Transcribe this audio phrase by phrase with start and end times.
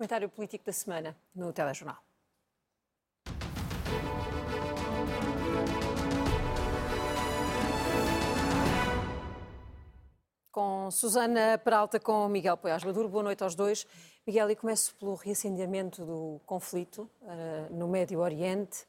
[0.00, 1.98] Comentário político da semana no Telejornal.
[10.50, 13.10] Com Susana Peralta, com Miguel Poiás Maduro.
[13.10, 13.86] Boa noite aos dois.
[14.26, 18.86] Miguel, e começo pelo reacendimento do conflito uh, no Médio Oriente,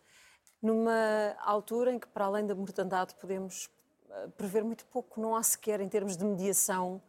[0.61, 5.19] numa altura em que, para além da mortandade, podemos uh, prever muito pouco.
[5.19, 7.01] Não há sequer, em termos de mediação,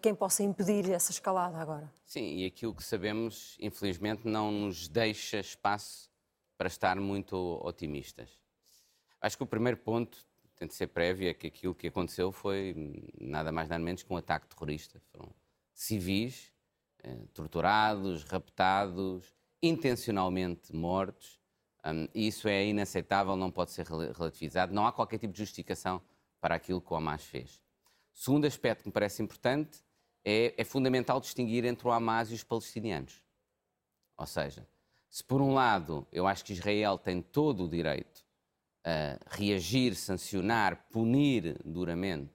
[0.00, 1.92] quem possa impedir essa escalada agora.
[2.04, 6.10] Sim, e aquilo que sabemos, infelizmente, não nos deixa espaço
[6.56, 8.38] para estar muito otimistas.
[9.20, 10.24] Acho que o primeiro ponto
[10.56, 12.74] tem de ser prévio, é que aquilo que aconteceu foi
[13.18, 15.00] nada mais nada menos que um ataque terrorista.
[15.10, 15.34] Foram
[15.72, 16.52] civis
[17.02, 21.40] eh, torturados, raptados, intencionalmente mortos.
[21.82, 24.74] Um, e isso é inaceitável, não pode ser relativizado.
[24.74, 26.02] Não há qualquer tipo de justificação
[26.38, 27.58] para aquilo que o Hamas fez.
[28.12, 29.78] Segundo aspecto que me parece importante
[30.24, 33.22] é, é fundamental distinguir entre o Hamas e os palestinianos.
[34.16, 34.66] Ou seja,
[35.08, 38.24] se por um lado eu acho que Israel tem todo o direito
[38.84, 42.32] a reagir, sancionar, punir duramente,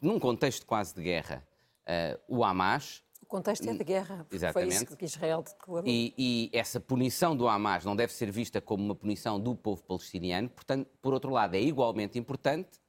[0.00, 1.46] num contexto quase de guerra,
[1.86, 3.02] uh, o Hamas.
[3.22, 4.76] O contexto é de guerra, Exatamente.
[4.76, 5.88] foi isso que Israel declarou.
[5.88, 9.82] E, e, essa punição do Hamas não deve ser vista como uma punição do povo
[9.82, 12.80] palestiniano, portanto, por outro lado, é igualmente importante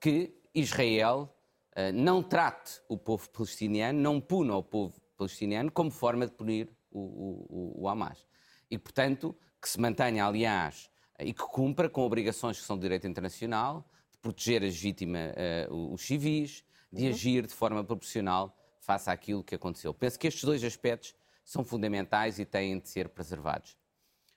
[0.00, 1.34] que Israel
[1.76, 6.70] uh, não trate o povo palestiniano, não puna o povo palestiniano como forma de punir
[6.90, 8.26] o, o, o Hamas.
[8.70, 13.06] E, portanto, que se mantenha, aliás, e que cumpra com obrigações que são de direito
[13.06, 15.32] internacional, de proteger as vítimas,
[15.68, 17.08] uh, os civis, de uhum.
[17.10, 19.92] agir de forma proporcional face àquilo que aconteceu.
[19.92, 23.76] Penso que estes dois aspectos são fundamentais e têm de ser preservados.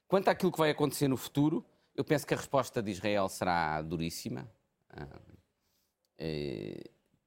[0.07, 1.65] Quanto àquilo que vai acontecer no futuro,
[1.95, 4.49] eu penso que a resposta de Israel será duríssima.
[4.93, 5.36] Uh, uh,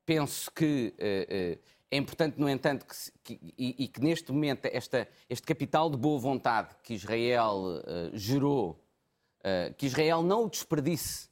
[0.05, 0.94] penso que
[1.91, 5.97] é importante, no entanto, que, que, e, e, que neste momento esta, este capital de
[5.97, 7.82] boa vontade que Israel
[8.12, 8.82] gerou
[9.77, 11.28] que Israel não o desperdice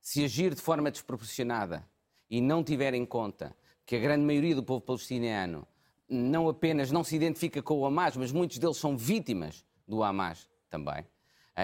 [0.00, 1.86] se agir de forma desproporcionada
[2.30, 5.66] e não tiver em conta que a grande maioria do povo palestiniano
[6.08, 10.48] não apenas não se identifica com o Hamas, mas muitos deles são vítimas do Hamas
[10.70, 11.06] também.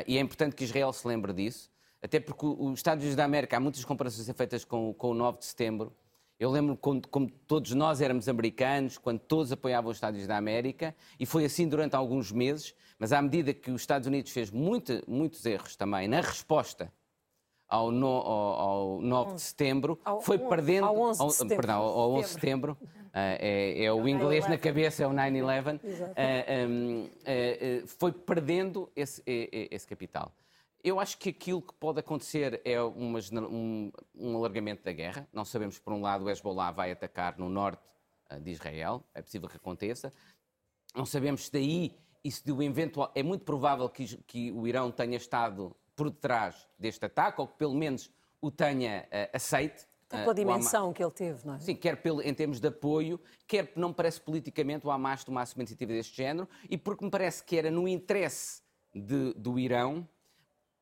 [0.06, 1.70] E é importante que Israel se lembre disso,
[2.04, 5.38] até porque os Estados Unidos da América, há muitas comparações feitas com, com o 9
[5.38, 5.90] de setembro,
[6.38, 10.36] eu lembro quando, como todos nós éramos americanos, quando todos apoiavam os Estados Unidos da
[10.36, 14.50] América, e foi assim durante alguns meses, mas à medida que os Estados Unidos fez
[14.50, 16.92] muito, muitos erros também na resposta
[17.66, 20.84] ao, no, ao, ao 9 de setembro, ao, foi perdendo.
[20.84, 21.56] Ao 11 de setembro.
[21.56, 22.78] Perdão, ao 11 de setembro.
[22.82, 25.80] Uh, é, é, o inglês na cabeça, é o 9-11.
[25.80, 30.30] Uh, um, uh, foi perdendo esse, esse capital.
[30.84, 33.18] Eu acho que aquilo que pode acontecer é uma,
[33.48, 35.26] um, um, alargamento da guerra.
[35.32, 37.82] Não sabemos, por um lado, o Hezbollah vai atacar no norte
[38.30, 40.12] uh, de Israel, é possível que aconteça.
[40.94, 43.10] Não sabemos se daí, isso do eventual.
[43.14, 47.56] É muito provável que, que, o Irão tenha estado por detrás deste ataque, ou que
[47.56, 49.86] pelo menos o tenha uh, aceite.
[50.06, 51.60] Até pela uh, dimensão que ele teve, não é?
[51.60, 55.54] Sim, quer pelo, em termos de apoio, quer não me parece politicamente o Hamas tomasse
[55.54, 58.60] uma iniciativa deste género, e porque me parece que era no interesse
[58.94, 60.06] de, do Irão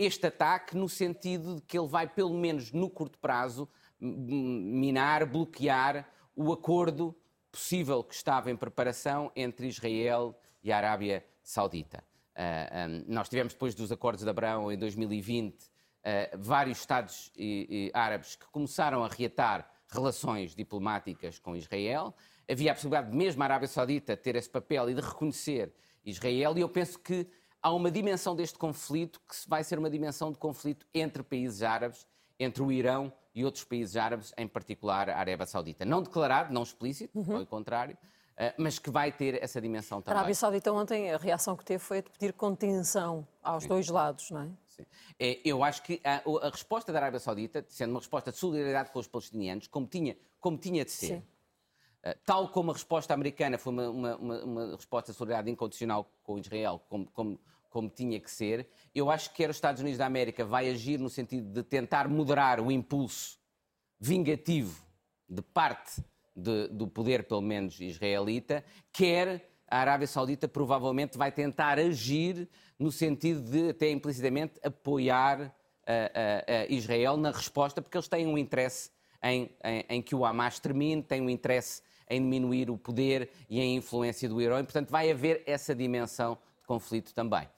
[0.04, 3.68] este ataque no sentido de que ele vai, pelo menos no curto prazo,
[4.00, 7.16] minar, bloquear o acordo
[7.50, 11.98] possível que estava em preparação entre Israel e a Arábia Saudita.
[11.98, 15.58] Uh, ah, um, nós tivemos, depois dos acordos de Abraão em 2020, uh,
[16.04, 22.14] ah, vários Estados e, e árabes que começaram a reatar relações diplomáticas com Israel.
[22.50, 25.74] Havia a possibilidade de mesmo a Arábia Saudita ter esse papel e de reconhecer
[26.04, 27.28] Israel, e eu penso que
[27.62, 32.06] há uma dimensão deste conflito que vai ser uma dimensão de conflito entre países árabes,
[32.38, 35.84] entre o Irão e outros países árabes, em particular a Arábia Saudita.
[35.84, 37.36] Não declarado, não explícito, uhum.
[37.36, 37.96] ao contrário,
[38.36, 40.16] eh, mas que vai ter essa dimensão também.
[40.16, 43.68] A Arábia Saudita ontem, a reação que teve foi de pedir contenção aos Sim.
[43.68, 44.48] dois lados, não é?
[44.68, 44.84] Sim.
[45.18, 48.90] É, eu acho que a, a, resposta da Arábia Saudita, sendo uma resposta de solidariedade
[48.90, 51.22] com os palestinianos, como tinha, como tinha de ser, Sim.
[52.04, 56.10] Uh, tal como a resposta americana foi uma, uma, uma, uma resposta de solidariedade incondicional
[56.22, 57.40] com Israel, como, como,
[57.70, 58.68] como tinha que ser.
[58.94, 62.08] Eu acho que quer os Estados Unidos da América vai agir no sentido de tentar
[62.08, 63.38] moderar o impulso
[64.00, 64.84] vingativo
[65.28, 66.02] de parte
[66.34, 72.46] de, do poder, pelo menos israelita, quer a Arábia Saudita provavelmente vai tentar agir
[72.78, 78.26] no sentido de, até implicitamente, apoiar uh, uh, uh, Israel na resposta, porque eles têm
[78.26, 78.90] um interesse
[79.22, 81.80] em, em, em, que o Hamas termine, têm um interesse
[82.14, 86.66] em diminuir o poder e a influência do e, portanto, vai haver essa dimensão de
[86.66, 87.48] conflito também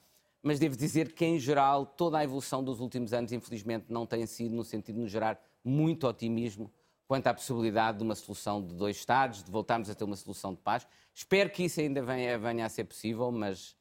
[0.45, 4.27] mas devo dizer que, em geral, toda a evolução dos últimos anos, infelizmente, não tem
[4.27, 6.71] sido no sentido de nos gerar muito otimismo
[7.07, 10.53] quanto à possibilidade de uma solução de dois Estados, de voltarmos a ter uma solução
[10.53, 10.87] de paz.
[11.15, 13.75] Espero que isso ainda venha, venha a ser possível, mas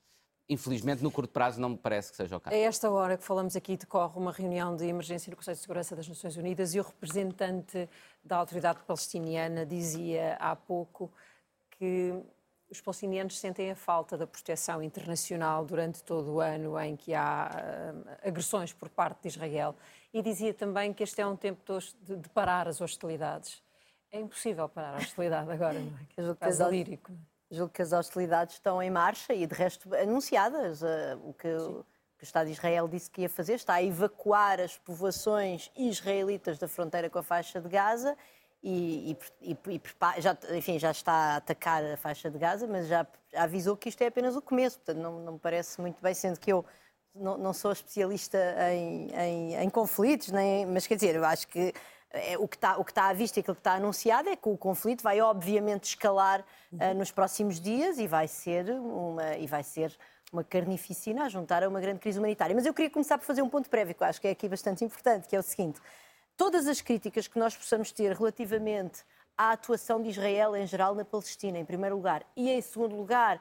[0.49, 2.55] infelizmente no curto prazo não me parece que seja o caso.
[2.55, 5.97] A esta hora que falamos aqui decorre uma reunião de emergência no Conselho de Segurança
[5.97, 7.89] das Nações Unidas e o representante
[8.23, 11.11] da autoridade palestiniana dizia há pouco
[11.71, 12.13] que
[12.71, 17.51] os palestinianos sentem a falta da proteção internacional durante todo o ano em que há
[17.51, 19.77] uh, agressões por parte de Israel
[20.13, 21.61] e dizia também que este é um tempo
[22.03, 23.63] de, de parar as hostilidades.
[24.11, 26.05] É impossível parar a hostilidade agora, não é?
[26.09, 27.13] Que é quase lírico.
[27.13, 27.34] Não é?
[27.55, 30.83] Julgo que as hostilidades estão em marcha e, de resto, anunciadas.
[30.83, 31.85] O, que, o,
[32.19, 36.59] que, o Estado de Israel disse que ia fazer está a evacuar as povoações israelitas
[36.59, 38.17] da fronteira com a faixa de Gaza
[38.63, 39.83] e, e, e,
[40.19, 44.01] já, enfim, já está a atacar a faixa de Gaza, mas já, avisou que isto
[44.01, 44.79] é apenas o começo.
[44.79, 46.65] Portanto, não, não me parece muito bem, sendo que eu
[47.15, 48.39] não, não sou especialista
[48.73, 51.75] em, em, em conflitos, nem, mas quer dizer, eu acho que
[52.15, 54.37] é, o, que está, o que está à vista e aquilo que está anunciado é
[54.37, 59.47] que o conflito vai obviamente escalar uh, nos próximos dias e vai ser uma e
[59.47, 59.97] vai ser
[60.33, 62.55] uma carnificina a juntar a uma grande crise humanitária.
[62.55, 64.49] Mas eu queria começar por fazer um ponto prévio, que eu acho que é aqui
[64.49, 65.81] bastante importante, que é o seguinte:
[66.37, 69.03] todas as críticas que nós possamos ter relativamente
[69.37, 73.41] à atuação de Israel em geral na Palestina, em primeiro lugar, e em segundo lugar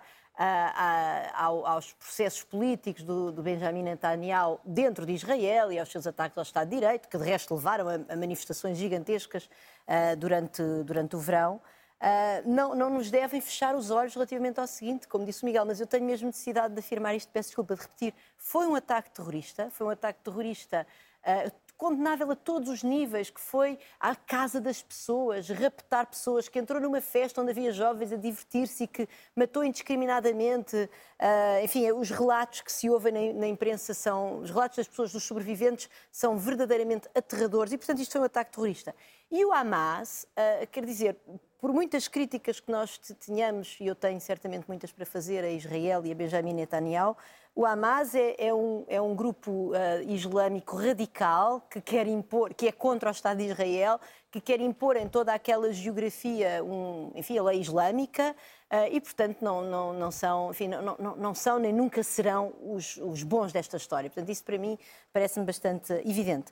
[1.36, 6.44] aos processos políticos do, do, Benjamin Netanyahu dentro de Israel e aos seus ataques ao
[6.44, 11.20] Estado de Direito, que de resto levaram a, a manifestações gigantescas uh, durante, durante o
[11.20, 11.62] verão.
[12.02, 15.66] Uh, não, não nos devem fechar os olhos relativamente ao seguinte, como disse o Miguel,
[15.66, 18.14] mas eu tenho mesmo necessidade de afirmar isto, peço desculpa de repetir.
[18.38, 20.86] Foi um ataque terrorista, foi um ataque terrorista
[21.22, 26.60] uh, condenável a todos os níveis, que foi à casa das pessoas, raptar pessoas, que
[26.60, 30.76] entrou numa festa onde havia jovens a divertir-se e que matou indiscriminadamente.
[30.76, 34.40] Uh, enfim, os relatos que se ouvem na, na, imprensa são.
[34.40, 38.52] Os relatos das pessoas, dos sobreviventes, são verdadeiramente aterradores e, portanto, isto foi um ataque
[38.52, 38.96] terrorista.
[39.32, 41.18] E o Hamas, uh, quer dizer,
[41.64, 46.06] por muitas críticas que nós tenhamos, e eu tenho certamente muitas para fazer a Israel
[46.06, 47.16] e a Benjamin Netanyahu,
[47.56, 49.74] o Hamas é, é, um, é um, grupo uh,
[50.06, 53.98] islâmico radical que quer impor, que é contra o Estado de Israel,
[54.30, 58.36] que quer impor em toda aquela geografia, um, enfim, a lei islâmica
[58.70, 62.98] uh, e, portanto, não, não, não, são, enfim, não, não, são nem nunca serão os,
[62.98, 64.10] os bons desta história.
[64.10, 64.78] Portanto, isso para mim
[65.14, 66.52] parece-me bastante evidente.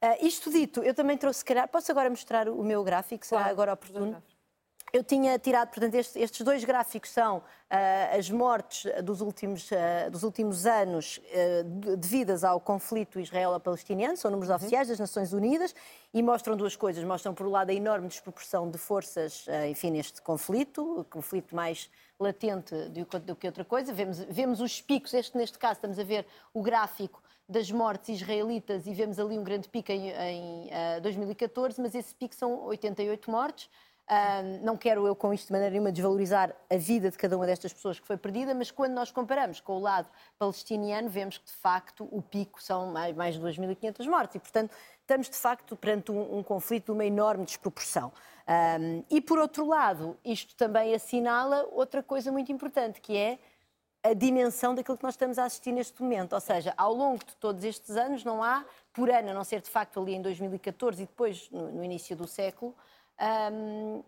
[0.00, 3.40] Uh, isto dito, eu também trouxe, se calhar, posso agora mostrar o meu gráfico, será
[3.40, 4.22] claro, agora oportuno?
[4.92, 10.10] Eu tinha tirado, portanto, estes, estes dois gráficos são uh, as mortes dos últimos, uh,
[10.10, 14.56] dos últimos anos uh, devidas ao conflito israelo-palestiniano, são números uhum.
[14.56, 15.74] oficiais das Nações Unidas,
[16.12, 17.02] e mostram duas coisas.
[17.04, 21.88] Mostram, por um lado, a enorme desproporção de forças, enfim, neste conflito, o conflito mais
[22.20, 22.74] latente
[23.24, 23.94] do que outra coisa.
[23.94, 28.86] Vemos, vemos os picos, este, neste caso, estamos a ver o gráfico das mortes israelitas
[28.86, 30.68] e vemos ali um grande pico em, em
[31.00, 33.70] 2014, mas esse pico são 88 mortes.
[34.10, 37.46] Uh, não quero eu com isto de maneira nenhuma desvalorizar a vida de cada uma
[37.46, 40.08] destas pessoas que foi perdida, mas quando nós comparamos com o lado
[40.38, 44.74] palestiniano, vemos que de facto o pico são mais, mais de 2.500 mortes e, portanto,
[45.00, 48.12] estamos de facto perante um, um conflito de uma enorme desproporção.
[48.80, 53.38] Um, e por outro lado, isto também assinala outra coisa muito importante, que é
[54.02, 56.32] a dimensão daquilo que nós estamos a assistir neste momento.
[56.32, 59.60] Ou seja, ao longo de todos estes anos, não há, por ano, a não ser
[59.60, 62.74] de facto ali em 2014 e depois no, no início do século,
[63.22, 64.02] um,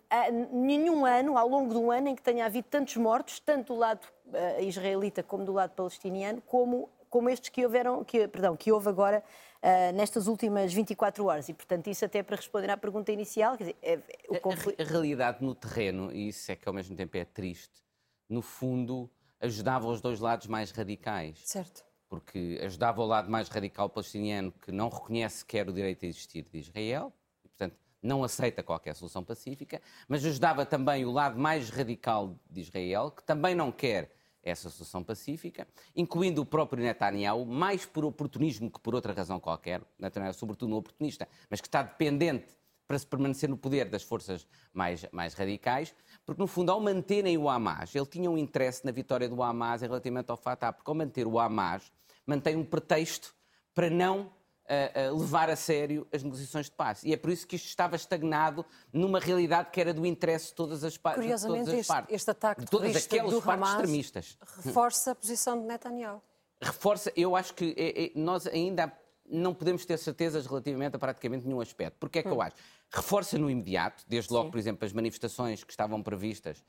[0.53, 4.07] nenhum ano, ao longo do ano, em que tenha havido tantos mortos, tanto do lado
[4.27, 8.89] uh, israelita como do lado palestiniano, como, como estes que, houveram, que, perdão, que houve
[8.89, 9.23] agora
[9.63, 11.49] uh, nestas últimas 24 horas.
[11.49, 13.56] E, portanto, isso até para responder à pergunta inicial.
[13.56, 14.01] Quer dizer, é,
[14.33, 14.81] é, conflito...
[14.81, 17.85] a, a, realidade no terreno, e isso é que ao mesmo tempo é triste,
[18.29, 19.09] no fundo
[19.41, 21.39] ajudava os dois lados mais radicais.
[21.44, 21.85] Certo.
[22.09, 26.44] Porque ajudava o lado mais radical palestiniano, que não reconhece sequer o direito a existir
[26.51, 27.13] de Israel,
[27.44, 32.61] e, portanto, não aceita qualquer solução pacífica, mas ajudava também o lado mais radical de
[32.61, 38.70] Israel, que também não quer essa solução pacífica, incluindo o próprio Netanyahu, mais por oportunismo
[38.70, 42.53] que por outra razão qualquer, Netanyahu sobretudo um oportunista, mas que está dependente
[42.87, 45.94] para se permanecer no poder das forças mais, mais radicais,
[46.27, 49.81] porque no fundo ao manterem o Hamas, ele tinha um interesse na vitória do Hamas
[49.81, 51.91] relativamente ao Fatah, porque ao manter o Hamas,
[52.27, 53.34] mantém um pretexto
[53.75, 54.31] para não
[54.69, 57.03] a, a levar a sério as negociações de paz.
[57.03, 60.55] E é por isso que isto estava estagnado numa realidade que era do interesse de
[60.55, 61.23] todas as, partes.
[61.23, 62.15] Curiosamente, todas as partes.
[62.15, 64.39] Este, este ataque de todas aquelas do partes Hamas extremistas.
[64.65, 66.23] reforça a posição de Netanyahu.
[66.61, 68.93] Reforça, eu acho que é, é, nós ainda
[69.29, 71.97] não podemos ter certezas relativamente a praticamente nenhum aspecto.
[71.99, 72.33] Porque é que hum.
[72.33, 72.56] eu acho?
[72.91, 74.51] Reforça no imediato, desde logo, Sim.
[74.51, 76.63] por exemplo, as manifestações que estavam previstas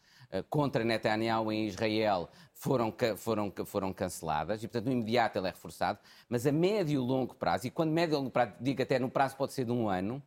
[0.50, 6.00] contra Netanyahu em Israel foram, foram, foram canceladas e, portanto, no imediato ele é reforçado,
[6.30, 9.10] mas a médio e longo prazo, e quando médio e longo prazo, digo até no
[9.10, 10.22] prazo pode ser de um ano,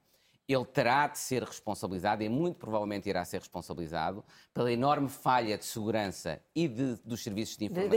[0.48, 4.24] ele terá de ser responsabilizado e muito provavelmente irá ser responsabilizado
[4.54, 7.92] pela enorme falha de segurança e de, dos serviços de informação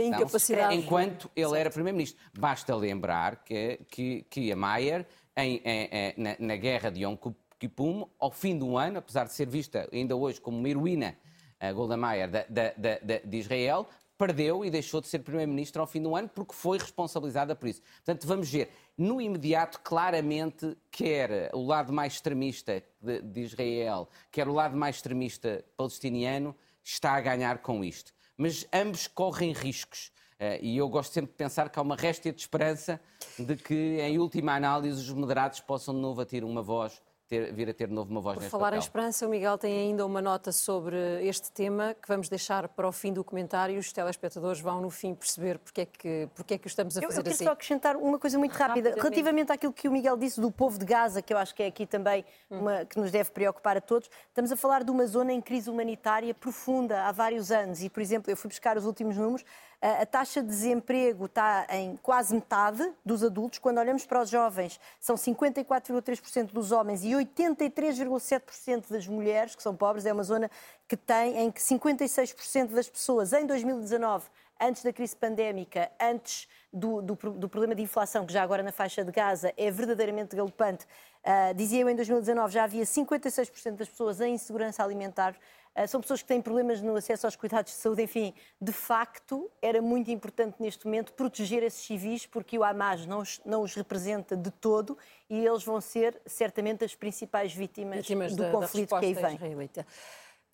[0.70, 2.20] enquanto ele era Primeiro-Ministro.
[2.38, 7.16] Basta lembrar que, que, que a Maier, em, em, na, na, guerra de Yom
[7.58, 11.16] Kippur, ao fim do ano, apesar de ser vista ainda hoje como uma heroína,
[11.62, 13.88] a Golda Meir, da, de Israel,
[14.18, 17.82] perdeu e deixou de ser Primeiro-Ministro ao fim do ano porque foi responsabilizada por isso.
[18.04, 24.48] Portanto, vamos ver no imediato, claramente, quer o lado mais extremista de, de Israel, quer
[24.48, 28.12] o lado mais extremista palestiniano, está a ganhar com isto.
[28.36, 30.12] Mas ambos correm riscos.
[30.40, 33.00] Uh, e eu gosto sempre de pensar que há uma réstia de esperança
[33.38, 37.00] de que, em última análise, os moderados possam de novo ter uma voz
[37.32, 38.78] ter, vir a ter de novo uma voz Por neste falar papel.
[38.78, 40.96] em esperança, o Miguel tem ainda uma nota sobre
[41.26, 43.78] este tema que vamos deixar para o fim do comentário.
[43.78, 47.00] Os telespectadores vão, no fim, perceber porque é que, porque é que o estamos a
[47.00, 47.44] fazer eu, eu quero assim.
[47.44, 48.94] só acrescentar uma coisa muito rápida.
[48.94, 51.66] Relativamente àquilo que o Miguel disse do povo de Gaza, que eu acho que é
[51.66, 55.32] aqui também uma, que nos deve preocupar a todos, estamos a falar de uma zona
[55.32, 57.82] em crise humanitária profunda há vários anos.
[57.82, 59.42] E, por exemplo, eu fui buscar os últimos números
[59.82, 63.58] a taxa de desemprego está em quase metade dos adultos.
[63.58, 69.74] Quando olhamos para os jovens, são 54,3% dos homens e 83,7% das mulheres que são
[69.74, 70.06] pobres.
[70.06, 70.48] É uma zona
[70.86, 74.26] que tem em que 56% das pessoas em 2019
[74.60, 78.70] antes da crise pandémica, antes do, do, do, problema de inflação, que já agora na
[78.70, 80.86] faixa de Gaza é verdadeiramente galopante,
[81.24, 85.34] uh, dizia eu em 2019 já havia 56% das pessoas em insegurança alimentar.
[85.76, 88.02] Uh, são pessoas que têm problemas no acesso aos cuidados de saúde.
[88.02, 93.20] Enfim, de facto, era muito importante neste momento proteger esses civis, porque o Hamas não
[93.20, 94.98] os, não os representa de todo
[95.30, 99.14] e eles vão ser certamente as principais vítimas, vítimas do da, conflito da que aí
[99.14, 99.34] vem.
[99.34, 99.86] Israelita.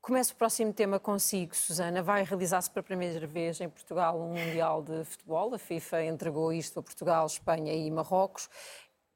[0.01, 2.03] Começo o próximo tema consigo, Susana.
[2.03, 5.53] Vai realizar-se pela primeira vez em Portugal um Mundial de Futebol.
[5.55, 8.49] A FIFA entregou isto a Portugal, Espanha e Marrocos.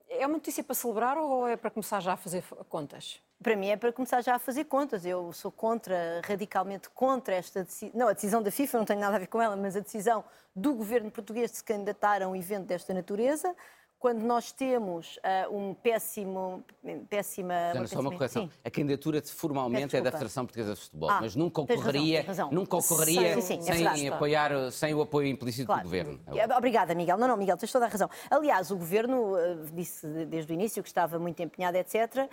[0.09, 3.23] É uma notícia para celebrar ou é para começar já a fazer contas?
[3.43, 5.05] Para mim é para começar já a fazer contas.
[5.05, 7.91] Eu sou contra, radicalmente contra esta decisão.
[7.99, 10.25] Não, a decisão da FIFA não tem nada a ver com ela, mas a decisão
[10.55, 13.55] do governo português de se candidatar a um evento desta natureza
[14.03, 16.65] quando nós temos uh, um péssimo,
[17.09, 17.55] péssima...
[17.87, 18.47] Só uma correção.
[18.47, 18.51] Sim.
[18.65, 22.51] A candidatura formalmente é da Federação Portuguesa de Futebol, ah, mas nunca ocorreria, razão, razão.
[22.51, 25.83] Nunca ocorreria sim, sim, é sem, apoiar, sem o apoio implícito claro.
[25.83, 26.21] do Governo.
[26.35, 27.17] É obrigada, Miguel.
[27.17, 28.11] Não, não, Miguel, tens toda a razão.
[28.29, 31.95] Aliás, o Governo uh, disse desde o início que estava muito empenhado, etc.
[32.17, 32.29] Uh,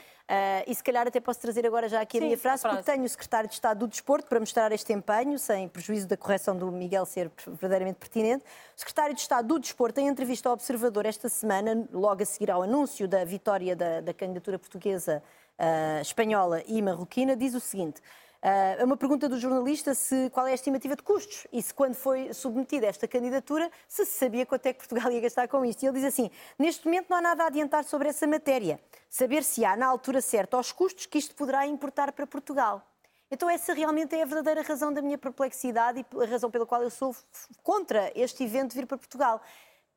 [0.66, 3.06] e se calhar até posso trazer agora já aqui a minha frase, frase, porque tenho
[3.06, 6.72] o Secretário de Estado do Desporto para mostrar este empenho, sem prejuízo da correção do
[6.72, 8.44] Miguel ser verdadeiramente pertinente.
[8.76, 11.59] O Secretário de Estado do Desporto, em entrevista ao Observador esta semana,
[11.92, 15.24] logo a seguir ao anúncio da vitória da, da candidatura portuguesa,
[15.60, 18.01] uh, espanhola e marroquina, diz o seguinte.
[18.42, 21.96] Uh, uma pergunta do jornalista se qual é a estimativa de custos e se quando
[21.96, 25.84] foi submetida esta candidatura se sabia quanto é que Portugal ia gastar com isto.
[25.84, 28.80] E ele diz assim, neste momento não há nada a adiantar sobre essa matéria.
[29.10, 32.82] Saber se há na altura certa os custos que isto poderá importar para Portugal.
[33.30, 36.82] Então essa realmente é a verdadeira razão da minha perplexidade e a razão pela qual
[36.82, 37.13] eu sou
[37.62, 39.42] contra este evento vir para Portugal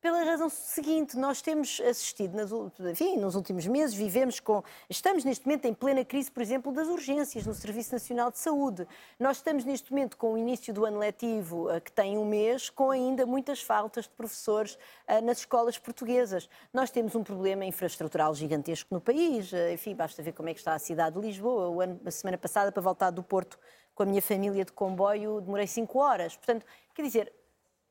[0.03, 2.51] pela razão seguinte, nós temos assistido, nas,
[2.91, 4.61] enfim, nos últimos meses, vivemos com.
[4.89, 8.85] Estamos neste momento em plena crise, por exemplo, das urgências no Serviço Nacional de Saúde.
[9.17, 12.69] Nós estamos neste momento com o início do ano letivo, eh, que tem um mês,
[12.69, 16.49] com ainda muitas faltas de professores eh, nas escolas portuguesas.
[16.73, 19.53] Nós temos um problema infraestrutural gigantesco no país.
[19.53, 21.71] Eh, enfim, basta ver como é que está a cidade de Lisboa.
[22.05, 23.57] a semana passada, para voltar do Porto
[23.95, 26.35] com a minha família de comboio, demorei cinco horas.
[26.35, 27.31] Portanto, quer dizer,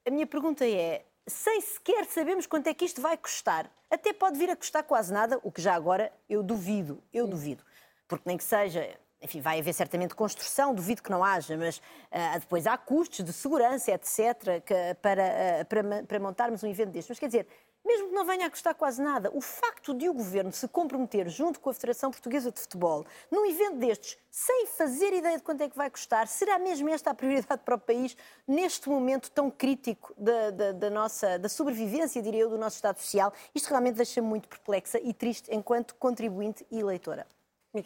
[0.06, 3.70] a minha pergunta é sem sequer sabermos quanto é que isto vai custar.
[3.90, 7.64] Até pode vir a custar quase nada, o que já agora eu duvido, eu duvido.
[8.08, 12.40] Porque nem que seja, enfim, vai haver certamente construção, duvido que não haja, mas uh,
[12.40, 17.10] depois há custos de segurança, etc., que, para, uh, para, para montarmos um evento destes.
[17.10, 17.46] Mas quer dizer,
[17.84, 21.28] mesmo que não venha a custar quase nada, o facto de o governo se comprometer
[21.28, 25.62] junto com a Federação Portuguesa de Futebol num evento destes, sem fazer ideia de quanto
[25.62, 29.50] é que vai custar, será mesmo esta a prioridade para o país neste momento tão
[29.50, 33.32] crítico da, da, da nossa da sobrevivência, diria eu, do nosso Estado Social?
[33.52, 37.26] Isto realmente deixa-me muito perplexa e triste enquanto contribuinte e eleitora.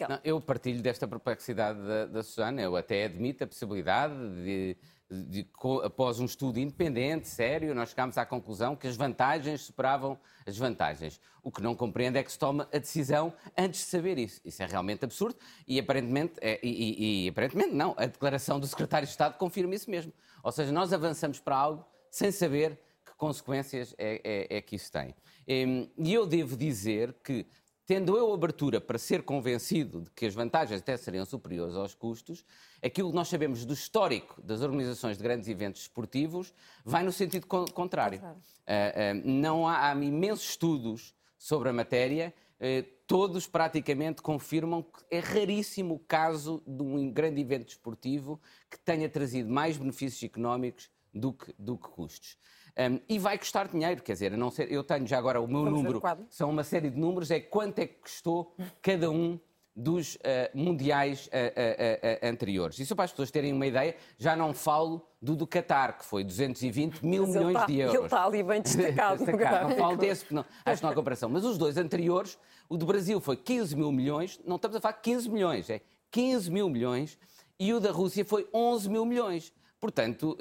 [0.09, 2.61] Não, eu partilho desta perplexidade da, da Susana.
[2.61, 4.77] Eu até admito a possibilidade de
[5.09, 5.49] de, de,
[5.85, 11.21] após um estudo independente, sério, nós chegámos à conclusão que as vantagens superavam as desvantagens.
[11.43, 14.41] O que não compreende é que se toma a decisão antes de saber isso.
[14.45, 18.67] Isso é realmente absurdo e aparentemente, é, e, e, e, aparentemente não, a declaração do
[18.67, 20.13] secretário de Estado confirma isso mesmo.
[20.43, 24.91] Ou seja, nós avançamos para algo sem saber que consequências é, é, é que isso
[24.91, 25.15] tem.
[25.47, 27.47] E eu devo dizer que
[27.87, 32.45] tendo eu abertura para ser convencido de que as vantagens até seriam superiores aos custos,
[32.83, 36.53] aquilo que nós sabemos do histórico das organizações de grandes eventos esportivos
[36.85, 38.21] vai no sentido contrário.
[38.21, 45.05] Uh, uh, não há, há imensos estudos sobre a matéria eh, todos praticamente confirmam que
[45.11, 48.41] é raríssimo o caso de um grande evento desportivo
[48.71, 52.37] que tenha trazido mais benefícios económicos do que, do que custos.
[52.79, 55.65] Um, e vai custar dinheiro, quer dizer, não ser, eu tenho já agora o meu
[55.65, 59.41] Vamos número, são uma série de números, é quanto é que custou cada um
[59.75, 60.19] dos uh,
[60.55, 62.79] mundiais uh, uh, anteriores.
[62.79, 66.23] Isso para as pessoas terem uma ideia, já não falo do do Qatar, que foi
[66.23, 67.95] 220 mil milhões tá, de euros.
[67.95, 69.19] Ele está ali bem destacado.
[69.25, 69.69] destacado.
[69.71, 71.29] Não falo desse, não, acho que não há comparação.
[71.29, 74.95] Mas os dois anteriores, o do Brasil foi 15 mil milhões, não estamos a falar
[74.95, 75.81] 15 milhões, é
[76.11, 77.19] 15 mil milhões,
[77.59, 79.53] e o da Rússia foi 11 mil milhões.
[79.81, 80.37] Portanto,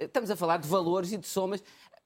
[0.00, 1.62] estamos a falar de valores e de somas.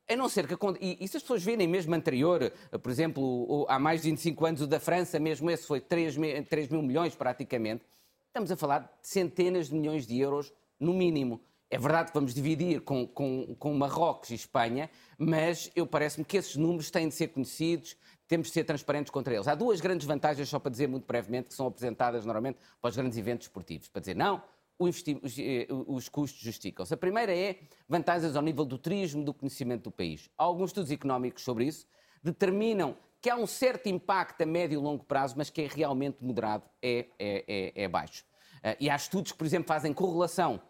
[0.09, 0.55] A não ser que.
[0.81, 4.47] E, e se as pessoas virem mesmo anterior, eh, por exemplo, há mais de 25
[4.47, 6.17] anos o da França, mesmo esse foi 3,
[6.49, 7.85] 3 mil milhões praticamente,
[8.27, 11.41] estamos a falar de centenas de milhões de euros no mínimo.
[11.71, 16.37] É verdade que vamos dividir com, com, com Marrocos e Espanha, mas eu parece-me que
[16.37, 17.97] esses números têm de ser conhecidos,
[18.29, 19.49] temos de ser transparentes contra eles.
[19.49, 22.97] Há duas grandes vantagens, só para dizer muito brevemente, que são apresentadas normalmente para os
[22.97, 23.89] grandes eventos esportivos.
[23.89, 24.43] Para dizer, não,
[24.79, 25.03] os,
[25.39, 26.93] eh, os custos justificam-se.
[26.93, 30.29] A primeira é vantagens ao nível do turismo, do conhecimento do país.
[30.37, 31.87] Alguns estudos económicos sobre isso
[32.23, 36.23] determinam que há um certo impacto a médio e longo prazo, mas que é realmente
[36.23, 38.25] moderado, é, é, é, é baixo.
[38.59, 40.61] Uh, e há estudos que, por exemplo, fazem correlação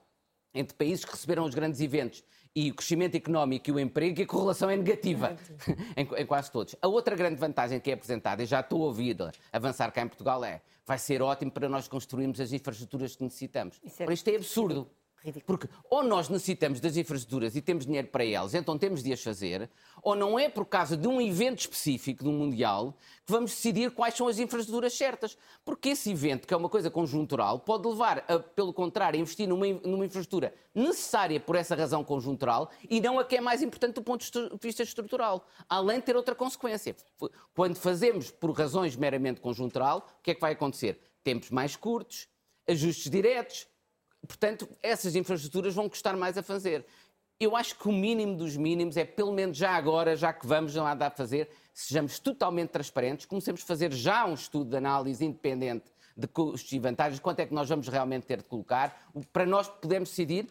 [0.52, 2.22] entre países que receberam os grandes eventos
[2.54, 5.36] e o crescimento económico e o emprego, e a correlação é negativa
[5.96, 6.76] em, em, quase todos.
[6.80, 9.16] A outra grande vantagem que é apresentada, e já estou a ouvir
[9.52, 13.80] avançar cá em Portugal, é vai ser ótimo para nós construirmos as infraestruturas que necessitamos.
[13.82, 14.12] Isso é...
[14.12, 14.88] isto é absurdo.
[15.24, 15.46] Ridículo.
[15.46, 19.22] Porque ou nós necessitamos das infraestruturas e temos dinheiro para elas, então temos de as
[19.22, 19.70] fazer,
[20.02, 24.14] ou não é por causa de um evento específico do Mundial que vamos decidir quais
[24.14, 25.38] são as infraestruturas certas.
[25.64, 29.48] Porque esse evento, que é uma coisa conjuntural, pode levar, a, pelo contrário, a investir
[29.48, 33.94] numa, numa infraestrutura necessária por essa razão conjuntural e não a que é mais importante
[33.94, 35.46] do ponto de vista estrutural.
[35.66, 36.94] Além de ter outra consequência.
[37.54, 41.00] Quando fazemos por razões meramente conjuntural, o que é que vai acontecer?
[41.22, 42.28] Tempos mais curtos,
[42.68, 43.66] ajustes diretos,
[44.26, 46.86] Portanto, essas infraestruturas vão custar mais a fazer.
[47.38, 50.74] Eu acho que o mínimo dos mínimos é, pelo menos já agora, já que vamos
[50.74, 55.24] lá dar a fazer, sejamos totalmente transparentes, comecemos a fazer já um estudo de análise
[55.24, 59.44] independente de custos e vantagens, quanto é que nós vamos realmente ter de colocar, para
[59.44, 60.46] nós podermos decidir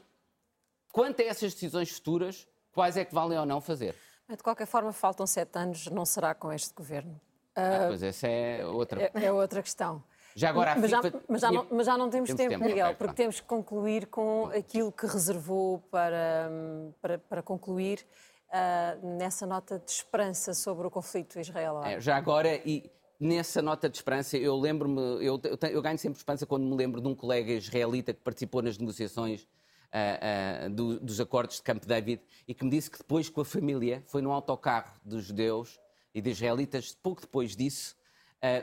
[0.91, 3.95] quanto a essas decisões futuras, quais é que valem ou não fazer.
[4.29, 7.19] De qualquer forma, faltam sete anos, não será com este governo.
[7.55, 9.01] Ah, pois essa é outra.
[9.01, 10.03] É, é outra questão.
[10.35, 12.87] Já agora mas, já, mas, já não, mas já não temos, temos tempo, tempo, Miguel,
[12.87, 16.49] okay, porque temos que concluir com aquilo que reservou para,
[17.01, 18.05] para, para concluir
[18.49, 23.89] uh, nessa nota de esperança sobre o conflito israel é, Já agora, e nessa nota
[23.89, 27.15] de esperança, eu lembro-me, eu, eu, eu, ganho sempre esperança quando me lembro de um
[27.15, 29.43] colega israelita que participou nas negociações
[29.93, 33.41] uh, uh, do, dos acordos de Camp David e que me disse que depois com
[33.41, 35.79] a família foi num autocarro dos judeus
[36.13, 37.95] e de israelitas, pouco depois disso,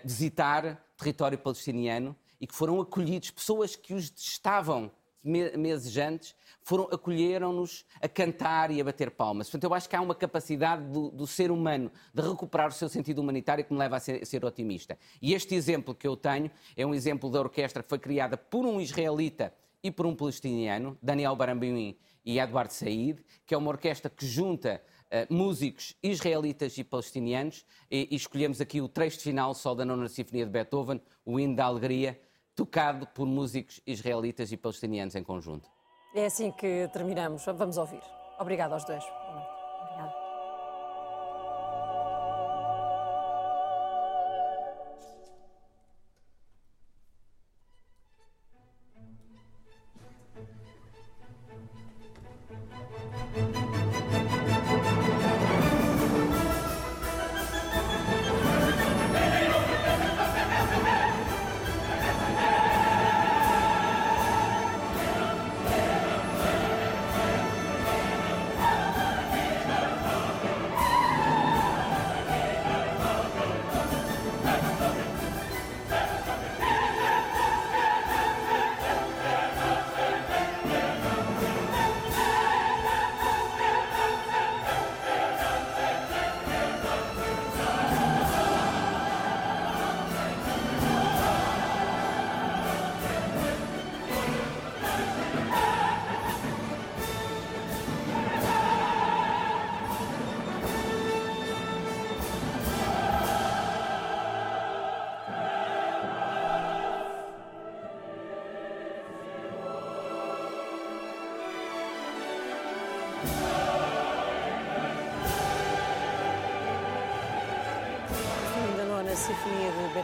[0.05, 4.91] visitar território palestiniano e que foram acolhidos, pessoas que os estavam
[5.23, 9.49] meses antes, foram acolheram-nos a cantar e a bater palmas.
[9.49, 12.89] Portanto, eu acho que há uma capacidade do, do, ser humano de recuperar o seu
[12.89, 14.99] sentido humanitário que me leva a ser, a ser, otimista.
[15.21, 18.65] E este exemplo que eu tenho é um exemplo da orquestra que foi criada por
[18.65, 24.11] um israelita e por um palestiniano, Daniel Barambiuim e Eduardo Said, que é uma orquestra
[24.11, 24.83] que junta
[25.29, 30.47] músicos israelitas e palestinianos, e, e, escolhemos aqui o trecho final só da nona sinfonia
[30.47, 32.21] de Beethoven, o hino da alegria,
[32.55, 35.69] tocado por músicos israelitas e palestinianos em conjunto.
[36.15, 37.45] É assim que terminamos.
[37.47, 38.03] Vamos ouvir.
[38.39, 39.05] Obrigado aos dois.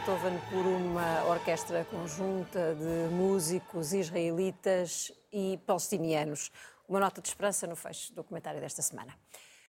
[0.07, 6.49] Beethoven por uma orquestra conjunta de músicos israelitas e palestinianos.
[6.87, 9.13] Uma nota de esperança no fecho do comentário desta semana.